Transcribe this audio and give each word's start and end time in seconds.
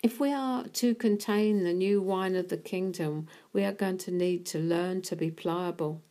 If 0.00 0.20
we 0.20 0.32
are 0.32 0.64
to 0.64 0.94
contain 0.94 1.64
the 1.64 1.72
new 1.72 2.00
wine 2.00 2.36
of 2.36 2.48
the 2.48 2.56
kingdom, 2.56 3.26
we 3.52 3.64
are 3.64 3.72
going 3.72 3.98
to 3.98 4.12
need 4.12 4.46
to 4.46 4.60
learn 4.60 5.02
to 5.02 5.16
be 5.16 5.32
pliable, 5.32 6.02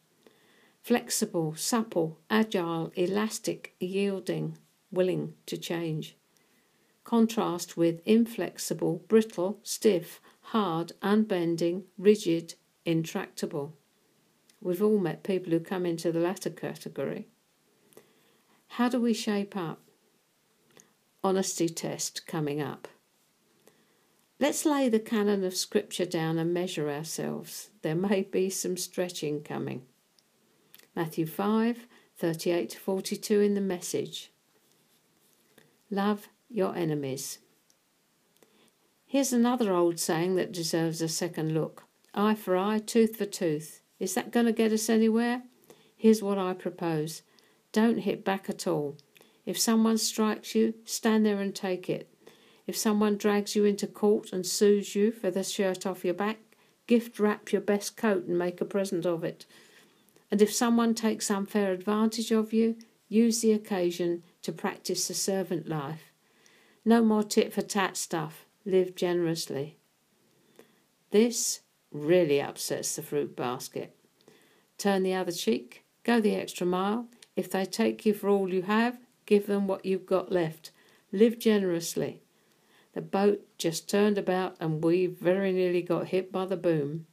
flexible, 0.84 1.56
supple, 1.56 2.20
agile, 2.30 2.92
elastic, 2.96 3.76
yielding, 3.80 4.58
willing 4.92 5.36
to 5.46 5.56
change. 5.56 6.18
Contrast 7.06 7.78
with 7.78 8.02
inflexible, 8.06 9.06
brittle, 9.08 9.60
stiff, 9.64 10.20
hard, 10.42 10.92
unbending, 11.02 11.84
rigid, 11.98 12.56
intractable. 12.84 13.74
We've 14.60 14.84
all 14.84 15.00
met 15.00 15.24
people 15.24 15.54
who 15.54 15.62
come 15.62 15.86
into 15.86 16.12
the 16.12 16.20
latter 16.20 16.50
category. 16.50 17.28
How 18.68 18.90
do 18.90 19.00
we 19.00 19.14
shape 19.14 19.56
up? 19.56 19.80
Honesty 21.24 21.70
test 21.70 22.28
coming 22.28 22.62
up. 22.62 22.90
Let's 24.40 24.66
lay 24.66 24.88
the 24.88 25.00
canon 25.00 25.44
of 25.44 25.56
Scripture 25.56 26.06
down 26.06 26.38
and 26.38 26.54
measure 26.54 26.92
ourselves. 26.92 27.72
There 27.82 27.96
may 27.96 28.22
be 28.22 28.52
some 28.52 28.78
stretching 28.78 29.42
coming. 29.42 29.84
Matthew 30.96 31.26
5 31.26 31.88
38 32.20 32.70
to 32.72 32.80
42 32.80 33.42
in 33.42 33.54
the 33.54 33.62
message. 33.62 34.32
Love 35.92 36.28
your 36.50 36.76
enemies. 36.76 37.40
Here's 39.06 39.32
another 39.32 39.72
old 39.72 40.00
saying 40.00 40.36
that 40.36 40.52
deserves 40.52 41.02
a 41.02 41.08
second 41.08 41.54
look 41.54 41.84
eye 42.14 42.36
for 42.36 42.58
eye, 42.58 42.80
tooth 42.80 43.16
for 43.16 43.26
tooth. 43.26 43.82
Is 44.00 44.14
that 44.16 44.32
going 44.32 44.48
to 44.48 44.52
get 44.52 44.72
us 44.72 44.90
anywhere? 44.90 45.44
Here's 45.96 46.22
what 46.22 46.38
I 46.38 46.54
propose 46.54 47.24
don't 47.72 48.00
hit 48.00 48.24
back 48.24 48.50
at 48.50 48.68
all. 48.68 48.98
If 49.46 49.58
someone 49.58 49.98
strikes 49.98 50.56
you, 50.56 50.74
stand 50.86 51.26
there 51.26 51.40
and 51.40 51.56
take 51.56 51.90
it. 51.90 52.10
If 52.68 52.78
someone 52.78 53.18
drags 53.18 53.56
you 53.56 53.64
into 53.64 53.88
court 53.88 54.34
and 54.34 54.46
sues 54.46 54.94
you 54.94 55.12
for 55.12 55.32
the 55.32 55.44
shirt 55.44 55.86
off 55.86 56.04
your 56.04 56.14
back, 56.14 56.38
gift 56.86 57.18
wrap 57.18 57.52
your 57.52 57.62
best 57.62 57.96
coat 57.96 58.26
and 58.26 58.38
make 58.38 58.60
a 58.60 58.66
present 58.66 59.06
of 59.06 59.24
it. 59.24 59.46
And 60.30 60.42
if 60.42 60.54
someone 60.54 60.94
takes 60.94 61.32
unfair 61.32 61.72
advantage 61.72 62.32
of 62.32 62.52
you, 62.52 62.76
use 63.08 63.42
the 63.42 63.54
occasion 63.54 64.24
to 64.42 64.52
practice 64.52 65.08
the 65.08 65.14
servant 65.14 65.70
life. 65.70 66.12
No 66.84 67.02
more 67.02 67.24
tit 67.24 67.54
for 67.54 67.62
tat 67.62 67.96
stuff. 67.96 68.46
Live 68.66 68.96
generously. 68.96 69.78
This 71.12 71.62
really 71.90 72.42
upsets 72.42 72.98
the 72.98 73.02
fruit 73.02 73.34
basket. 73.34 73.96
Turn 74.78 75.04
the 75.04 75.14
other 75.14 75.32
cheek, 75.32 75.86
go 76.04 76.20
the 76.20 76.36
extra 76.36 76.68
mile. 76.68 77.08
If 77.38 77.50
they 77.50 77.64
take 77.64 78.06
you 78.06 78.14
for 78.14 78.28
all 78.28 78.54
you 78.54 78.64
have, 78.64 79.00
give 79.26 79.48
them 79.48 79.68
what 79.68 79.86
you've 79.86 80.06
got 80.06 80.34
left. 80.34 80.72
Live 81.14 81.40
generously. 81.40 82.24
The 82.98 83.04
boat 83.04 83.46
just 83.60 83.88
turned 83.88 84.18
about 84.18 84.58
and 84.60 84.84
we 84.84 85.06
very 85.06 85.52
nearly 85.52 85.84
got 85.84 86.08
hit 86.08 86.32
by 86.32 86.48
the 86.48 86.58
boom. 86.58 87.06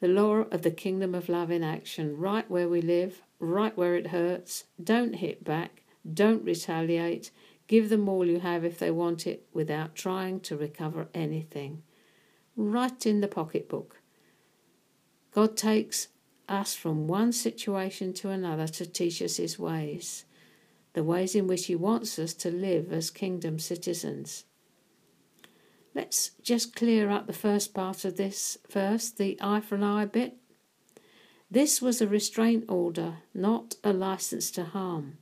The 0.00 0.08
law 0.08 0.38
of 0.50 0.62
the 0.62 0.72
kingdom 0.72 1.14
of 1.14 1.28
love 1.28 1.48
in 1.52 1.62
action, 1.62 2.16
right 2.18 2.50
where 2.50 2.68
we 2.68 2.82
live, 2.82 3.22
right 3.38 3.76
where 3.76 3.94
it 3.94 4.08
hurts. 4.08 4.64
Don't 4.82 5.14
hit 5.14 5.44
back, 5.44 5.84
don't 6.12 6.42
retaliate. 6.42 7.30
Give 7.68 7.88
them 7.88 8.08
all 8.08 8.26
you 8.26 8.40
have 8.40 8.64
if 8.64 8.80
they 8.80 8.90
want 8.90 9.28
it 9.28 9.46
without 9.52 9.94
trying 9.94 10.40
to 10.40 10.56
recover 10.56 11.06
anything. 11.14 11.84
Right 12.56 13.06
in 13.06 13.20
the 13.20 13.28
pocketbook. 13.28 14.00
God 15.30 15.56
takes 15.56 16.08
us 16.48 16.74
from 16.74 17.06
one 17.06 17.30
situation 17.30 18.12
to 18.14 18.30
another 18.30 18.66
to 18.66 18.86
teach 18.86 19.22
us 19.22 19.36
his 19.36 19.56
ways, 19.56 20.24
the 20.94 21.04
ways 21.04 21.36
in 21.36 21.46
which 21.46 21.66
he 21.66 21.76
wants 21.76 22.18
us 22.18 22.34
to 22.34 22.50
live 22.50 22.92
as 22.92 23.12
kingdom 23.12 23.60
citizens. 23.60 24.46
Let's 25.94 26.30
just 26.42 26.76
clear 26.76 27.10
up 27.10 27.26
the 27.26 27.32
first 27.32 27.74
part 27.74 28.04
of 28.04 28.16
this 28.16 28.58
first, 28.68 29.18
the 29.18 29.36
eye 29.40 29.60
for 29.60 29.74
an 29.74 29.82
eye 29.82 30.06
bit. 30.06 30.36
This 31.50 31.82
was 31.82 32.00
a 32.00 32.06
restraint 32.06 32.64
order, 32.68 33.18
not 33.34 33.74
a 33.82 33.92
license 33.92 34.50
to 34.52 34.64
harm. 34.64 35.18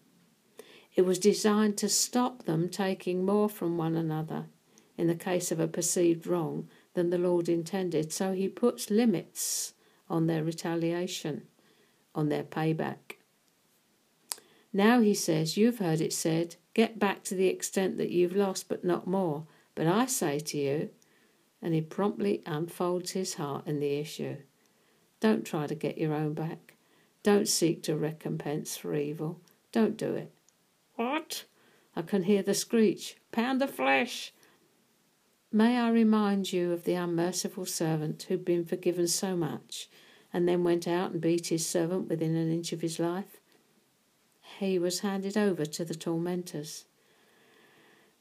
It 0.95 1.03
was 1.03 1.19
designed 1.19 1.79
to 1.79 1.89
stop 1.89 2.45
them 2.45 2.69
taking 2.69 3.25
more 3.25 3.49
from 3.49 3.79
one 3.79 3.97
another 3.97 4.47
in 4.99 5.07
the 5.07 5.15
case 5.15 5.51
of 5.51 5.61
a 5.61 5.69
perceived 5.69 6.27
wrong 6.27 6.69
than 6.95 7.11
the 7.11 7.19
Lord 7.19 7.49
intended. 7.49 8.13
So 8.13 8.33
he 8.33 8.49
puts 8.49 8.91
limits 8.91 9.73
on 10.11 10.27
their 10.27 10.43
retaliation, 10.43 11.45
on 12.15 12.29
their 12.29 12.43
payback. 12.43 13.17
Now 14.73 15.01
he 15.01 15.15
says, 15.15 15.57
You've 15.57 15.79
heard 15.79 16.01
it 16.01 16.13
said, 16.13 16.57
get 16.75 16.99
back 16.99 17.25
to 17.25 17.35
the 17.35 17.49
extent 17.49 17.97
that 17.97 18.11
you've 18.11 18.37
lost, 18.37 18.69
but 18.69 18.85
not 18.85 19.07
more. 19.07 19.47
But 19.79 19.87
I 19.87 20.07
say 20.07 20.41
to 20.41 20.59
you, 20.59 20.91
and 21.63 21.73
he 21.73 21.81
promptly 21.81 22.43
unfolds 22.45 23.13
his 23.13 23.35
heart 23.35 23.65
in 23.69 23.79
the 23.79 24.01
issue. 24.01 24.39
Don't 25.21 25.47
try 25.47 25.69
to 25.69 25.75
get 25.77 25.97
your 25.97 26.15
own 26.15 26.35
back. 26.35 26.75
Don't 27.23 27.47
seek 27.47 27.85
to 27.85 27.95
recompense 27.95 28.77
for 28.77 28.93
evil. 28.97 29.41
Don't 29.71 29.97
do 29.97 30.17
it. 30.17 30.33
What? 30.97 31.45
I 31.95 32.03
can 32.03 32.25
hear 32.25 32.43
the 32.43 32.55
screech. 32.55 33.19
Pound 33.31 33.61
the 33.61 33.69
flesh! 33.69 34.35
May 35.53 35.79
I 35.79 35.91
remind 35.91 36.53
you 36.53 36.73
of 36.73 36.83
the 36.83 36.95
unmerciful 36.95 37.65
servant 37.65 38.25
who'd 38.25 38.45
been 38.45 38.65
forgiven 38.65 39.07
so 39.07 39.37
much 39.37 39.89
and 40.33 40.49
then 40.49 40.65
went 40.65 40.89
out 40.89 41.13
and 41.13 41.21
beat 41.21 41.47
his 41.47 41.65
servant 41.65 42.09
within 42.09 42.35
an 42.35 42.51
inch 42.51 42.73
of 42.73 42.81
his 42.81 42.99
life? 42.99 43.39
He 44.59 44.77
was 44.77 45.01
handed 45.01 45.37
over 45.37 45.65
to 45.65 45.85
the 45.85 45.95
tormentors. 45.95 46.87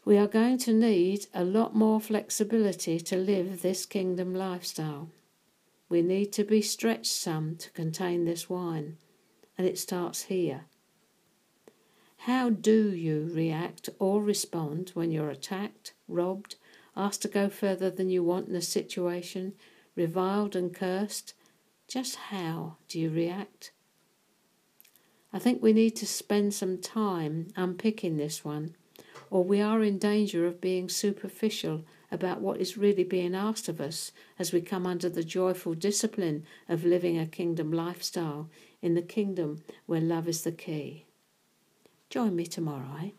We 0.07 0.17
are 0.17 0.27
going 0.27 0.57
to 0.59 0.71
need 0.71 1.27
a 1.33 1.43
lot 1.43 1.75
more 1.75 1.99
flexibility 1.99 2.97
to 2.97 3.17
live 3.17 3.61
this 3.61 3.85
kingdom 3.85 4.33
lifestyle. 4.33 5.09
We 5.89 6.01
need 6.01 6.31
to 6.31 6.45
be 6.45 6.61
stretched 6.61 7.11
some 7.11 7.57
to 7.57 7.69
contain 7.71 8.23
this 8.23 8.49
wine, 8.49 8.99
and 9.57 9.67
it 9.67 9.77
starts 9.77 10.21
here. 10.31 10.61
How 12.19 12.49
do 12.49 12.89
you 12.95 13.29
react 13.33 13.89
or 13.99 14.23
respond 14.23 14.91
when 14.93 15.11
you're 15.11 15.29
attacked, 15.29 15.91
robbed, 16.07 16.55
asked 16.95 17.23
to 17.23 17.27
go 17.27 17.49
further 17.49 17.89
than 17.89 18.09
you 18.09 18.23
want 18.23 18.47
in 18.47 18.55
a 18.55 18.61
situation, 18.61 19.55
reviled 19.93 20.55
and 20.55 20.73
cursed? 20.73 21.33
Just 21.89 22.15
how 22.31 22.77
do 22.87 22.97
you 22.97 23.09
react? 23.09 23.73
I 25.33 25.39
think 25.39 25.61
we 25.61 25.73
need 25.73 25.97
to 25.97 26.07
spend 26.07 26.53
some 26.53 26.77
time 26.77 27.49
unpicking 27.57 28.15
this 28.15 28.45
one 28.45 28.73
or 29.29 29.43
we 29.43 29.61
are 29.61 29.83
in 29.83 29.97
danger 29.97 30.45
of 30.45 30.61
being 30.61 30.89
superficial 30.89 31.83
about 32.11 32.41
what 32.41 32.59
is 32.59 32.77
really 32.77 33.03
being 33.03 33.35
asked 33.35 33.67
of 33.67 33.81
us 33.81 34.11
as 34.39 34.53
we 34.53 34.61
come 34.61 34.85
under 34.85 35.09
the 35.09 35.23
joyful 35.23 35.73
discipline 35.73 36.45
of 36.69 36.85
living 36.85 37.17
a 37.17 37.25
kingdom 37.25 37.71
lifestyle 37.71 38.49
in 38.81 38.93
the 38.93 39.01
kingdom 39.01 39.63
where 39.85 40.01
love 40.01 40.27
is 40.27 40.43
the 40.43 40.51
key. 40.51 41.05
Join 42.09 42.35
me 42.35 42.45
tomorrow, 42.45 42.87
eh? 43.03 43.09